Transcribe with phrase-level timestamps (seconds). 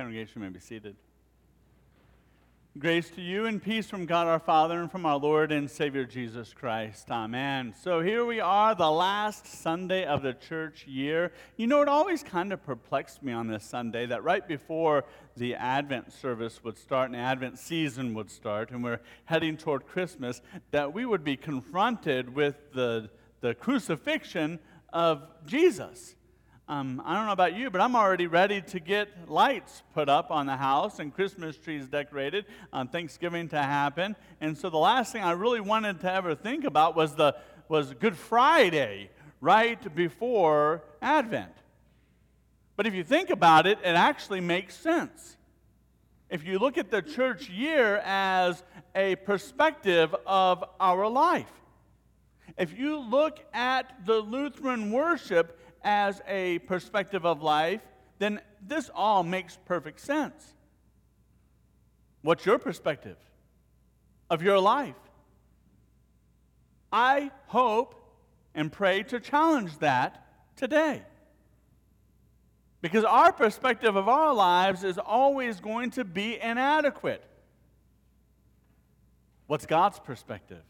[0.00, 0.96] Congregation may be seated.
[2.78, 6.06] Grace to you and peace from God our Father and from our Lord and Savior
[6.06, 7.10] Jesus Christ.
[7.10, 7.74] Amen.
[7.78, 11.32] So here we are, the last Sunday of the church year.
[11.58, 15.04] You know, it always kind of perplexed me on this Sunday that right before
[15.36, 20.40] the Advent service would start and Advent season would start, and we're heading toward Christmas,
[20.70, 23.10] that we would be confronted with the,
[23.42, 24.60] the crucifixion
[24.94, 26.14] of Jesus.
[26.70, 30.30] Um, I don't know about you, but I'm already ready to get lights put up
[30.30, 34.14] on the house and Christmas trees decorated on Thanksgiving to happen.
[34.40, 37.34] And so the last thing I really wanted to ever think about was the
[37.68, 41.50] was Good Friday right before Advent.
[42.76, 45.36] But if you think about it, it actually makes sense.
[46.28, 48.62] If you look at the church year as
[48.94, 51.50] a perspective of our life,
[52.56, 57.80] if you look at the Lutheran worship as a perspective of life,
[58.18, 60.54] then this all makes perfect sense.
[62.22, 63.16] What's your perspective
[64.28, 64.94] of your life?
[66.92, 67.94] I hope
[68.54, 71.02] and pray to challenge that today.
[72.82, 77.22] Because our perspective of our lives is always going to be inadequate.
[79.46, 80.62] What's God's perspective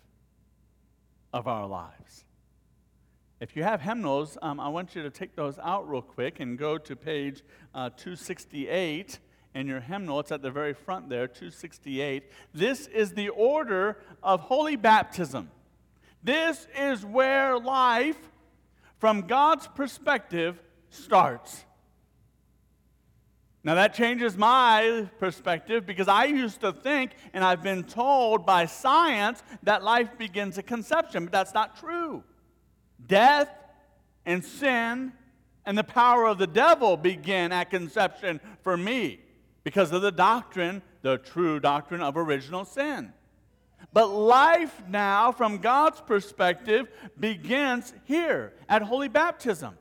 [1.33, 2.25] of our lives?
[3.41, 6.59] If you have hymnals, um, I want you to take those out real quick and
[6.59, 7.43] go to page
[7.75, 9.19] uh, 268
[9.55, 10.21] in your hymnal.
[10.21, 12.25] It's at the very front there, 268.
[12.53, 15.51] This is the order of holy baptism.
[16.23, 18.19] This is where life,
[18.99, 21.65] from God's perspective, starts.
[23.65, 28.67] Now, that changes my perspective because I used to think, and I've been told by
[28.67, 32.23] science, that life begins at conception, but that's not true.
[33.07, 33.49] Death
[34.27, 35.13] and sin
[35.67, 39.21] and the power of the devil begin at conception for me
[39.65, 43.13] because of the doctrine, the true doctrine of original sin.
[43.93, 46.89] But life now, from God's perspective,
[47.19, 49.77] begins here at Holy Baptism.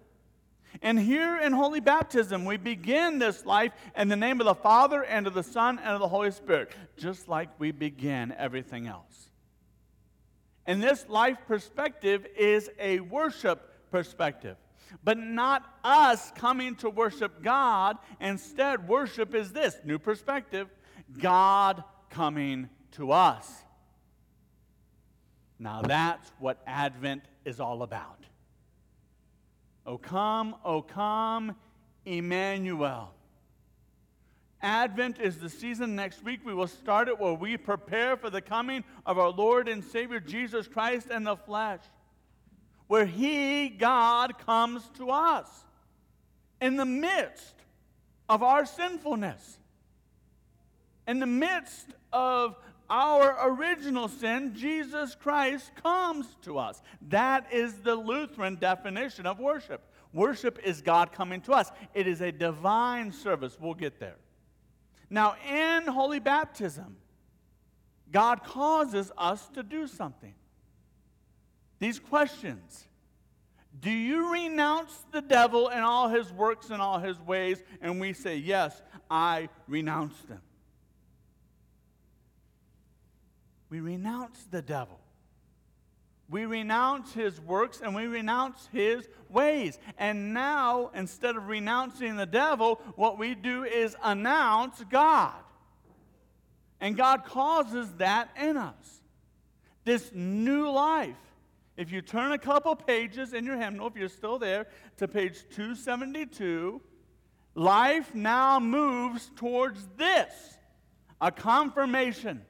[0.82, 5.04] And here in Holy Baptism, we begin this life in the name of the Father
[5.04, 9.30] and of the Son and of the Holy Spirit, just like we begin everything else.
[10.70, 14.56] And this life perspective is a worship perspective,
[15.04, 17.98] but not us coming to worship God.
[18.22, 20.68] Instead, worship is this new perspective
[21.18, 23.52] God coming to us.
[25.58, 28.24] Now, that's what Advent is all about.
[29.88, 31.56] O come, O come,
[32.06, 33.16] Emmanuel.
[34.62, 36.42] Advent is the season next week.
[36.46, 40.20] We will start it where we prepare for the coming of our Lord and Savior
[40.20, 41.80] Jesus Christ in the flesh,
[42.88, 45.48] where He, God, comes to us
[46.62, 47.56] in the midst
[48.28, 49.58] of our sinfulness,
[51.08, 52.56] in the midst of
[52.90, 56.82] our original sin, Jesus Christ comes to us.
[57.10, 59.82] That is the Lutheran definition of worship.
[60.12, 63.58] Worship is God coming to us, it is a divine service.
[63.60, 64.16] We'll get there.
[65.10, 66.98] Now, in holy baptism,
[68.12, 70.34] God causes us to do something.
[71.80, 72.86] These questions
[73.80, 77.64] Do you renounce the devil and all his works and all his ways?
[77.82, 80.42] And we say, Yes, I renounce them.
[83.70, 85.00] We renounce the devil.
[86.30, 89.80] We renounce his works and we renounce his ways.
[89.98, 95.34] And now, instead of renouncing the devil, what we do is announce God.
[96.80, 99.02] And God causes that in us.
[99.86, 101.16] This new life.
[101.76, 104.68] If you turn a couple pages in your hymnal, if you're still there,
[104.98, 106.80] to page 272,
[107.56, 110.32] life now moves towards this
[111.20, 112.46] a confirmation.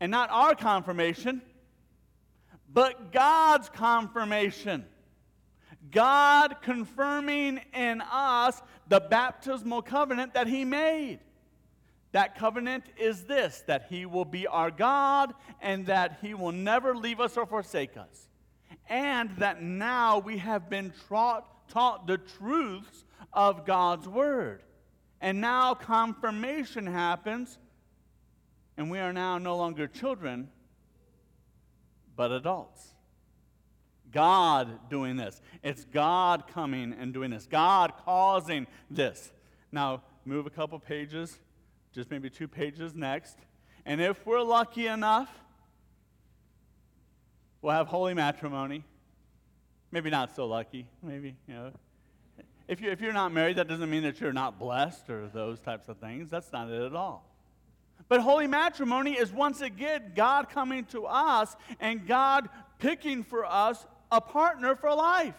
[0.00, 1.42] And not our confirmation
[2.72, 4.84] but God's confirmation.
[5.90, 11.20] God confirming in us the baptismal covenant that He made.
[12.12, 16.96] That covenant is this that He will be our God and that He will never
[16.96, 18.28] leave us or forsake us.
[18.88, 24.62] And that now we have been taught, taught the truths of God's Word.
[25.20, 27.58] And now confirmation happens,
[28.76, 30.48] and we are now no longer children,
[32.18, 32.84] but adults.
[34.10, 35.40] God doing this.
[35.62, 37.46] It's God coming and doing this.
[37.46, 39.30] God causing this.
[39.70, 41.38] Now, move a couple pages,
[41.94, 43.36] just maybe two pages next.
[43.86, 45.30] And if we're lucky enough,
[47.62, 48.82] we'll have holy matrimony.
[49.92, 50.88] Maybe not so lucky.
[51.00, 51.70] Maybe, you know.
[52.66, 55.60] if, you, if you're not married, that doesn't mean that you're not blessed or those
[55.60, 56.30] types of things.
[56.30, 57.27] That's not it at all.
[58.08, 63.84] But holy matrimony is once again God coming to us and God picking for us
[64.10, 65.34] a partner for life.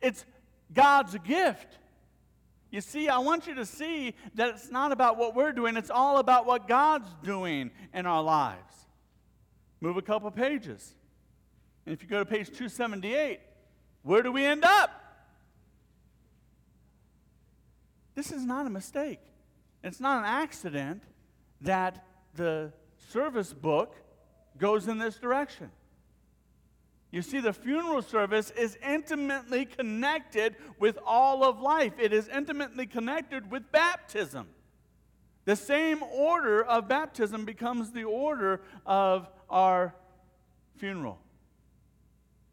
[0.00, 0.24] It's
[0.72, 1.78] God's gift.
[2.70, 5.90] You see, I want you to see that it's not about what we're doing, it's
[5.90, 8.74] all about what God's doing in our lives.
[9.80, 10.94] Move a couple pages.
[11.86, 13.38] And if you go to page 278,
[14.02, 14.90] where do we end up?
[18.14, 19.20] This is not a mistake.
[19.84, 21.02] It's not an accident
[21.60, 22.72] that the
[23.10, 23.94] service book
[24.56, 25.70] goes in this direction.
[27.10, 32.86] You see, the funeral service is intimately connected with all of life, it is intimately
[32.86, 34.48] connected with baptism.
[35.44, 39.94] The same order of baptism becomes the order of our
[40.78, 41.18] funeral.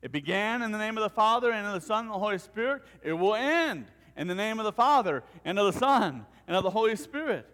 [0.01, 2.39] It began in the name of the Father and of the Son and the Holy
[2.39, 2.83] Spirit.
[3.01, 3.86] It will end
[4.18, 7.47] in the name of the Father and of the Son and of the Holy Spirit.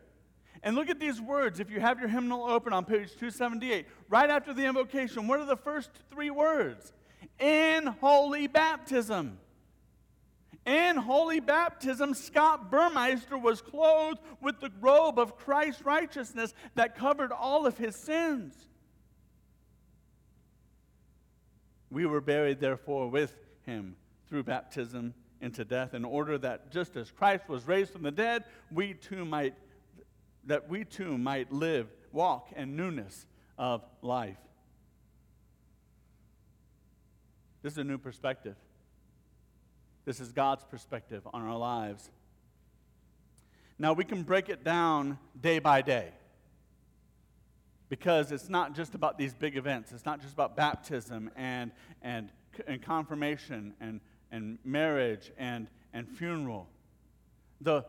[0.63, 1.60] And look at these words.
[1.60, 5.45] If you have your hymnal open on page 278, right after the invocation, what are
[5.45, 6.94] the first three words?
[7.39, 9.38] In holy baptism.
[10.66, 17.31] In holy baptism, Scott Burmeister was clothed with the robe of Christ's righteousness that covered
[17.31, 18.54] all of his sins.
[21.90, 23.33] We were buried, therefore, with
[23.66, 23.95] him
[24.28, 28.44] through baptism into death, in order that just as Christ was raised from the dead,
[28.72, 29.56] we too might
[30.48, 33.25] that we too might live, walk in newness
[33.57, 34.38] of life.
[37.62, 38.56] This is a new perspective.
[40.06, 42.10] This is God's perspective on our lives.
[43.78, 46.13] Now, we can break it down day by day
[47.90, 49.92] because it's not just about these big events.
[49.92, 52.31] It's not just about baptism and, and,
[52.68, 54.00] and confirmation and,
[54.32, 56.68] and marriage and, and funeral.
[57.62, 57.86] The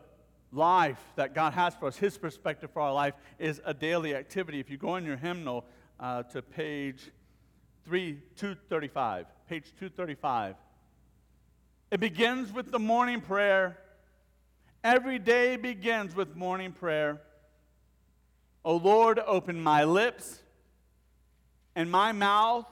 [0.51, 4.59] life that God has for us, His perspective for our life, is a daily activity.
[4.59, 5.65] If you go in your hymnal
[5.99, 7.11] uh, to page
[7.85, 10.55] 3, 235, page 235,
[11.91, 13.77] it begins with the morning prayer.
[14.83, 17.21] Every day begins with morning prayer.
[18.63, 20.39] O Lord, open my lips,
[21.75, 22.65] and my mouth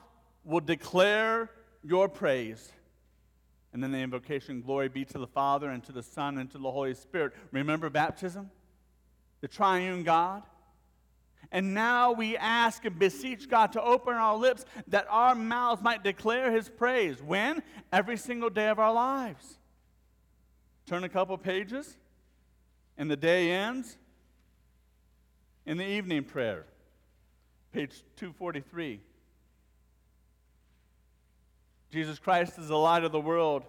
[0.44, 1.50] will declare
[1.84, 2.72] your praise.
[3.74, 6.58] And then the invocation, glory be to the Father, and to the Son, and to
[6.58, 7.34] the Holy Spirit.
[7.52, 8.50] Remember baptism?
[9.42, 10.44] The triune God?
[11.52, 16.04] And now we ask and beseech God to open our lips that our mouths might
[16.04, 17.22] declare his praise.
[17.22, 17.64] When?
[17.92, 19.60] Every single day of our lives.
[20.86, 21.98] Turn a couple pages,
[22.98, 23.98] and the day ends
[25.66, 26.66] in the evening prayer,
[27.74, 29.02] page 243.
[31.92, 33.64] Jesus Christ is the light of the world,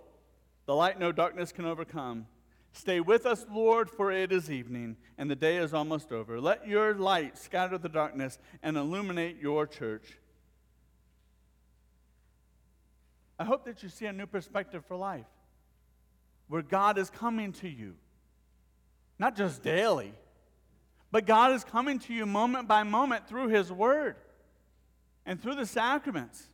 [0.67, 2.27] the light no darkness can overcome.
[2.73, 6.41] Stay with us, Lord, for it is evening, and the day is almost over.
[6.41, 10.19] Let your light scatter the darkness and illuminate your church.
[13.39, 15.27] I hope that you see a new perspective for life,
[16.49, 17.95] where God is coming to you,
[19.19, 20.13] not just daily
[21.11, 24.17] but God is coming to you moment by moment through His Word
[25.25, 26.49] and through the sacraments.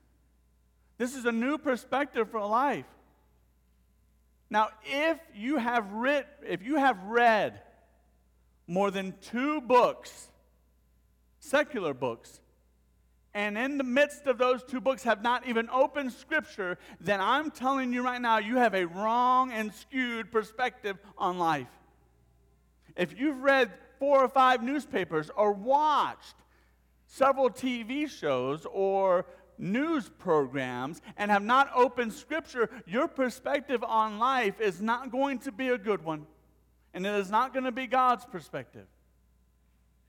[0.98, 2.86] This is a new perspective for life.
[4.50, 7.60] Now, if you have writ, if you have read
[8.66, 10.28] more than two books,
[11.40, 12.40] secular books,
[13.34, 17.50] and in the midst of those two books have not even opened scripture, then I'm
[17.50, 21.66] telling you right now, you have a wrong and skewed perspective on life.
[22.96, 26.36] If you've read four or five newspapers or watched
[27.06, 29.26] several TV shows or
[29.58, 35.52] news programs and have not opened Scripture, your perspective on life is not going to
[35.52, 36.26] be a good one.
[36.92, 38.86] And it is not going to be God's perspective.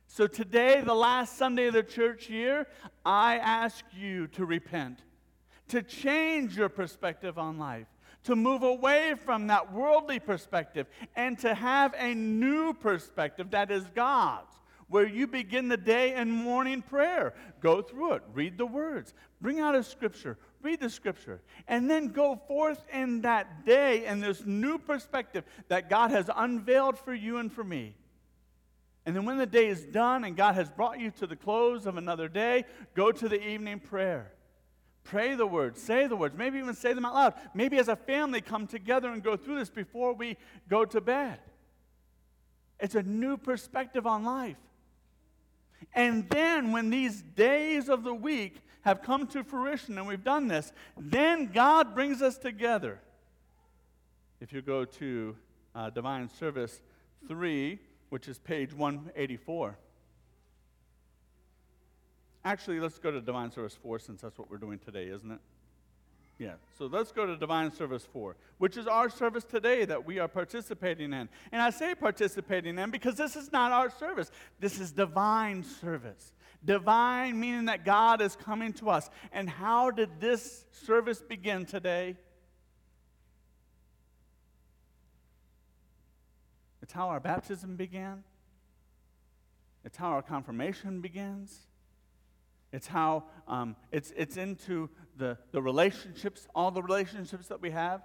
[0.07, 2.67] So today, the last Sunday of the church year,
[3.05, 4.99] I ask you to repent,
[5.69, 7.87] to change your perspective on life,
[8.25, 13.83] to move away from that worldly perspective and to have a new perspective that is
[13.95, 14.51] God's,
[14.87, 17.33] where you begin the day and morning prayer.
[17.59, 22.07] Go through it, read the words, bring out a scripture, read the scripture, and then
[22.09, 27.37] go forth in that day in this new perspective that God has unveiled for you
[27.37, 27.95] and for me.
[29.05, 31.85] And then when the day is done and God has brought you to the close
[31.85, 32.65] of another day,
[32.95, 34.31] go to the evening prayer.
[35.03, 37.33] Pray the words, say the words, maybe even say them out loud.
[37.53, 40.37] Maybe as a family come together and go through this before we
[40.67, 41.37] go to bed.
[42.79, 44.57] It's a new perspective on life.
[45.93, 50.47] And then, when these days of the week have come to fruition and we've done
[50.47, 52.99] this, then God brings us together
[54.41, 55.35] if you go to
[55.73, 56.81] uh, Divine Service
[57.27, 57.79] 3,
[58.09, 59.77] which is page 184.
[62.43, 65.39] Actually, let's go to Divine Service 4 since that's what we're doing today, isn't it?
[66.37, 70.19] Yeah, so let's go to Divine Service 4, which is our service today that we
[70.19, 71.29] are participating in.
[71.51, 76.33] And I say participating in because this is not our service, this is divine service.
[76.63, 79.09] Divine meaning that God is coming to us.
[79.31, 82.17] And how did this service begin today?
[86.81, 88.23] It's how our baptism began.
[89.85, 91.67] It's how our confirmation begins.
[92.75, 98.01] It's how um, it's, it's into the, the relationships, all the relationships that we have.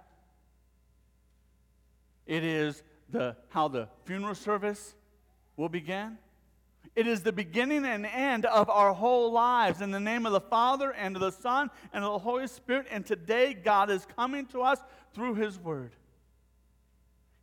[2.25, 4.95] It is the, how the funeral service
[5.57, 6.17] will begin.
[6.95, 10.39] It is the beginning and end of our whole lives in the name of the
[10.39, 12.87] Father and of the Son and of the Holy Spirit.
[12.91, 14.79] And today, God is coming to us
[15.13, 15.91] through His Word.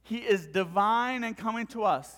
[0.02, 2.10] He is divine and coming to us.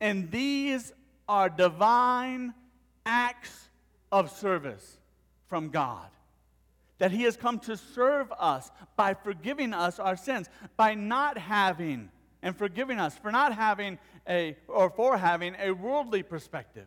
[0.00, 0.92] And these
[1.28, 2.54] are divine
[3.06, 3.68] acts
[4.10, 4.98] of service
[5.46, 6.08] from God.
[6.98, 12.10] That He has come to serve us by forgiving us our sins, by not having
[12.42, 16.86] and forgiving us for not having a, or for having a worldly perspective.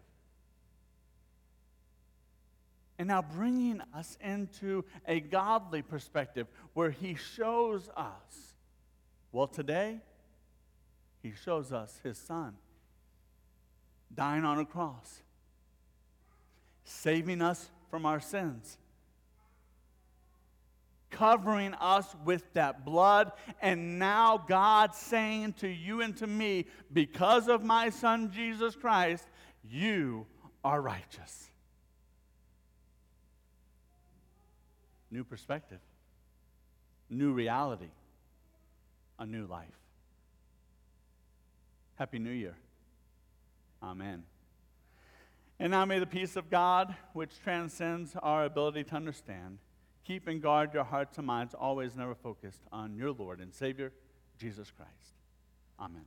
[2.99, 8.55] And now bringing us into a godly perspective where He shows us.
[9.31, 9.99] Well, today,
[11.21, 12.55] He shows us His Son
[14.13, 15.21] dying on a cross,
[16.87, 18.77] saving us from our sins
[21.09, 23.31] covering us with that blood.
[23.61, 29.25] And now God saying to you and to me, because of my Son Jesus Christ,
[29.69, 30.25] you
[30.63, 31.49] are righteous.
[35.09, 35.79] New perspective,
[37.09, 37.89] new reality,
[39.17, 39.67] a new life.
[41.95, 42.55] Happy New Year.
[43.81, 44.23] Amen.
[45.59, 49.59] And now may the peace of God, which transcends our ability to understand,
[50.07, 53.91] Keep and guard your hearts and minds always never focused on your Lord and Savior,
[54.37, 55.15] Jesus Christ.
[55.77, 56.05] Amen.